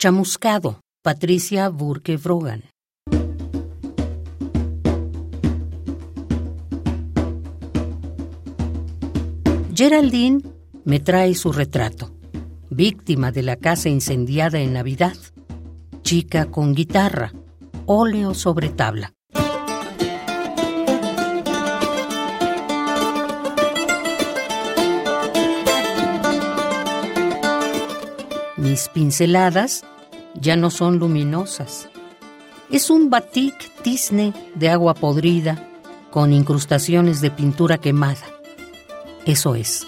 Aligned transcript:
Chamuscado, 0.00 0.78
Patricia 1.02 1.68
Burke 1.70 2.18
Brogan. 2.18 2.62
Geraldine 9.74 10.42
me 10.84 11.00
trae 11.00 11.34
su 11.34 11.50
retrato, 11.50 12.12
víctima 12.70 13.32
de 13.32 13.42
la 13.42 13.56
casa 13.56 13.88
incendiada 13.88 14.60
en 14.60 14.74
Navidad, 14.74 15.16
chica 16.02 16.46
con 16.46 16.76
guitarra, 16.76 17.32
óleo 17.86 18.34
sobre 18.34 18.68
tabla. 18.68 19.17
Pinceladas 28.86 29.82
ya 30.34 30.54
no 30.54 30.70
son 30.70 31.00
luminosas. 31.00 31.88
Es 32.70 32.90
un 32.90 33.10
batik 33.10 33.54
tizne 33.82 34.32
de 34.54 34.68
agua 34.68 34.94
podrida 34.94 35.68
con 36.12 36.32
incrustaciones 36.32 37.20
de 37.20 37.32
pintura 37.32 37.78
quemada. 37.78 38.26
Eso 39.26 39.56
es. 39.56 39.86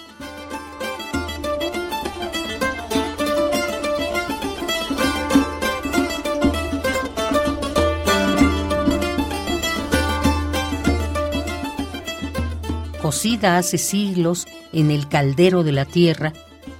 Cocida 13.01 13.57
hace 13.57 13.77
siglos 13.77 14.47
en 14.73 14.91
el 14.91 15.07
caldero 15.07 15.63
de 15.63 15.71
la 15.71 15.85
tierra, 15.85 16.33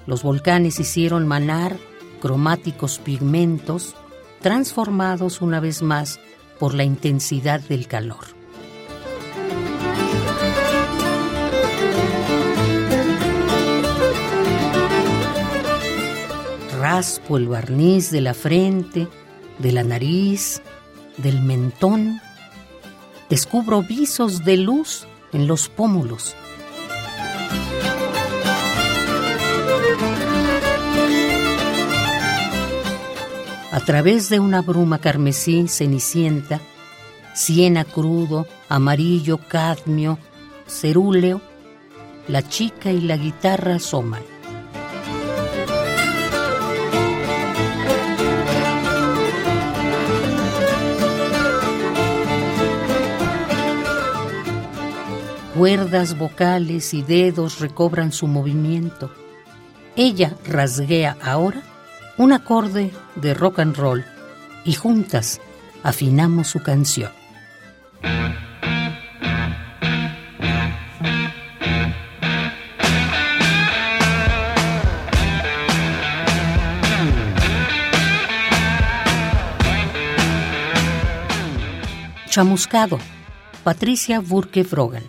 los 0.05 0.23
volcanes 0.23 0.79
hicieron 0.79 1.27
manar 1.27 1.77
cromáticos 2.21 2.99
pigmentos 2.99 3.95
transformados 4.39 5.41
una 5.41 5.59
vez 5.59 5.81
más 5.81 6.19
por 6.59 6.73
la 6.73 6.85
intensidad 6.85 7.59
del 7.59 7.87
calor. 7.87 8.25
Raspo 16.79 17.37
el 17.37 17.47
barniz 17.47 18.11
de 18.11 18.21
la 18.21 18.33
frente, 18.33 19.07
de 19.59 19.71
la 19.71 19.83
nariz, 19.83 20.61
del 21.17 21.41
mentón. 21.41 22.21
Descubro 23.29 23.81
visos 23.83 24.43
de 24.43 24.57
luz 24.57 25.05
en 25.31 25.47
los 25.47 25.69
pómulos. 25.69 26.35
A 33.71 33.79
través 33.79 34.27
de 34.27 34.41
una 34.41 34.61
bruma 34.61 34.99
carmesí 34.99 35.65
cenicienta, 35.69 36.59
siena 37.33 37.85
crudo, 37.85 38.45
amarillo, 38.67 39.37
cadmio, 39.47 40.19
cerúleo, 40.67 41.41
la 42.27 42.41
chica 42.47 42.91
y 42.91 42.99
la 42.99 43.15
guitarra 43.15 43.75
asoman. 43.75 44.23
Cuerdas 55.57 56.17
vocales 56.17 56.93
y 56.93 57.03
dedos 57.03 57.61
recobran 57.61 58.11
su 58.11 58.27
movimiento. 58.27 59.11
Ella 59.95 60.35
rasguea 60.45 61.17
ahora 61.21 61.61
un 62.17 62.33
acorde 62.33 62.91
de 63.15 63.33
rock 63.33 63.59
and 63.59 63.75
roll 63.75 64.05
y 64.65 64.73
juntas 64.73 65.41
afinamos 65.83 66.47
su 66.47 66.61
canción. 66.61 67.11
Chamuscado, 82.31 82.97
Patricia 83.65 84.21
Burke 84.21 84.63
Frogan. 84.63 85.03